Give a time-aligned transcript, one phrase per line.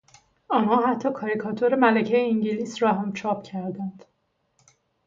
[0.47, 4.05] آنها حتی کاریکاتور ملکهی انگلیس را هم چاپ کردند.